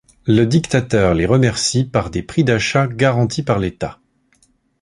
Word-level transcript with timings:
Le 0.25 0.45
dictateur 0.45 1.13
les 1.13 1.27
remercie 1.27 1.83
par 1.83 2.09
des 2.09 2.23
prix 2.23 2.43
d'achat 2.43 2.87
garantis 2.87 3.43
par 3.43 3.59
l'État. 3.59 3.99